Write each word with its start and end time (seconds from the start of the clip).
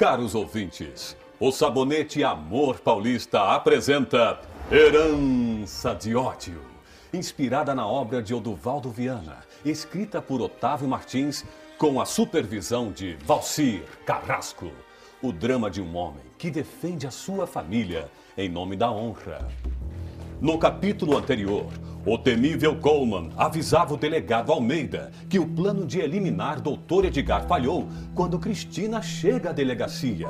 Caros 0.00 0.34
ouvintes, 0.34 1.14
o 1.38 1.52
Sabonete 1.52 2.24
Amor 2.24 2.80
Paulista 2.80 3.54
apresenta 3.54 4.40
Herança 4.72 5.94
de 5.94 6.16
Ódio, 6.16 6.62
inspirada 7.12 7.74
na 7.74 7.86
obra 7.86 8.22
de 8.22 8.32
Oduvaldo 8.32 8.88
Viana, 8.88 9.40
escrita 9.62 10.22
por 10.22 10.40
Otávio 10.40 10.88
Martins, 10.88 11.44
com 11.76 12.00
a 12.00 12.06
supervisão 12.06 12.90
de 12.90 13.18
Valcir 13.26 13.82
Carrasco. 14.06 14.70
O 15.20 15.32
drama 15.32 15.70
de 15.70 15.82
um 15.82 15.94
homem 15.94 16.24
que 16.38 16.50
defende 16.50 17.06
a 17.06 17.10
sua 17.10 17.46
família 17.46 18.10
em 18.38 18.48
nome 18.48 18.76
da 18.76 18.90
honra. 18.90 19.46
No 20.40 20.58
capítulo 20.58 21.18
anterior, 21.18 21.66
o 22.04 22.16
temível 22.16 22.76
Coleman 22.76 23.30
avisava 23.36 23.94
o 23.94 23.96
delegado 23.96 24.50
Almeida 24.50 25.10
que 25.28 25.38
o 25.38 25.46
plano 25.46 25.86
de 25.86 26.00
eliminar 26.00 26.60
Dr. 26.60 27.06
Edgar 27.06 27.46
falhou 27.46 27.88
quando 28.14 28.38
Cristina 28.38 29.02
chega 29.02 29.50
à 29.50 29.52
delegacia. 29.52 30.28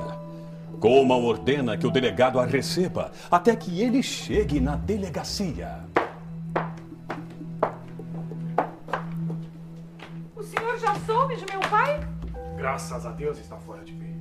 Coleman 0.80 1.24
ordena 1.24 1.76
que 1.76 1.86
o 1.86 1.90
delegado 1.90 2.40
a 2.40 2.44
receba 2.44 3.12
até 3.30 3.54
que 3.54 3.80
ele 3.80 4.02
chegue 4.02 4.60
na 4.60 4.74
delegacia. 4.74 5.78
O 10.34 10.42
senhor 10.42 10.78
já 10.78 10.94
soube 11.06 11.36
de 11.36 11.44
meu 11.52 11.60
pai? 11.68 12.00
Graças 12.56 13.06
a 13.06 13.12
Deus 13.12 13.38
está 13.38 13.56
fora 13.56 13.84
de 13.84 13.92
perigo. 13.92 14.20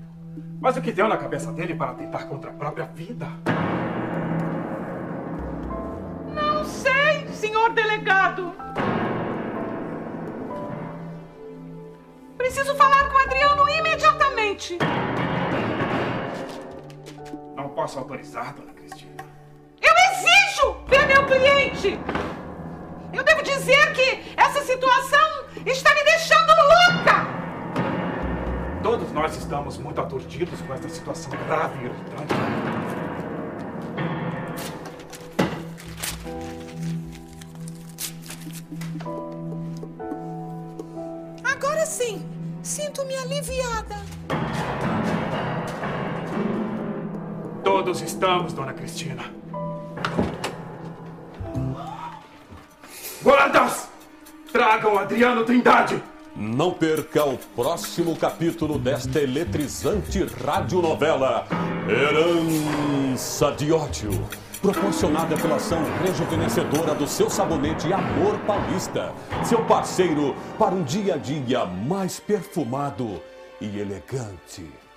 Mas 0.62 0.78
o 0.78 0.82
que 0.82 0.92
deu 0.92 1.08
na 1.08 1.18
cabeça 1.18 1.52
dele 1.52 1.74
para 1.74 1.94
tentar 1.94 2.26
contra 2.26 2.52
a 2.52 2.54
própria 2.54 2.86
vida? 2.86 3.28
Senhor 7.50 7.74
delegado. 7.74 8.54
Preciso 12.38 12.76
falar 12.76 13.10
com 13.10 13.16
o 13.16 13.22
Adriano 13.22 13.70
imediatamente. 13.70 14.78
Não 17.56 17.70
posso 17.70 17.98
autorizar, 17.98 18.54
dona 18.54 18.72
Cristina. 18.74 19.26
Eu 19.82 19.94
exijo 20.12 20.78
ver 20.88 21.08
meu 21.08 21.26
cliente. 21.26 22.00
Eu 23.12 23.24
devo 23.24 23.42
dizer 23.42 23.94
que 23.94 24.34
essa 24.38 24.62
situação 24.62 25.46
está 25.66 25.94
me 25.96 26.04
deixando 26.04 26.50
louca. 26.50 27.40
Todos 28.84 29.12
nós 29.12 29.36
estamos 29.36 29.78
muito 29.78 30.00
aturdidos 30.00 30.62
com 30.62 30.74
esta 30.74 30.88
situação 30.88 31.32
grave 31.48 31.80
e 31.80 31.86
irritante. 31.86 33.09
Agora 41.44 41.86
sim, 41.86 42.26
sinto-me 42.64 43.16
aliviada. 43.16 43.96
Todos 47.64 48.02
estamos, 48.02 48.54
dona 48.54 48.74
Cristina. 48.74 49.24
Guardas! 53.22 53.90
Tragam 54.52 54.98
Adriano 54.98 55.44
Trindade! 55.44 56.02
Não 56.36 56.72
perca 56.72 57.26
o 57.26 57.38
próximo 57.38 58.16
capítulo 58.16 58.80
desta 58.80 59.20
eletrizante 59.20 60.24
radionovela 60.24 61.46
Herança 61.88 63.52
de 63.52 63.74
Ódio, 63.74 64.12
proporcionada 64.62 65.38
pela 65.38 65.56
ação 65.56 65.80
rejuvenescedora 66.04 66.94
do 66.94 67.08
seu 67.08 67.30
sabonete 67.30 67.92
Amor 67.94 68.38
Paulista, 68.46 69.14
seu 69.44 69.64
parceiro 69.66 70.36
para 70.58 70.76
um 70.76 70.84
dia 70.84 71.16
a 71.16 71.18
dia 71.18 71.66
mais 71.66 72.20
perfumado 72.20 73.22
e 73.62 73.80
elegante. 73.80 74.89